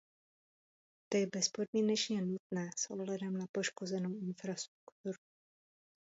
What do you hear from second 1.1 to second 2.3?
To je bezpodmínečně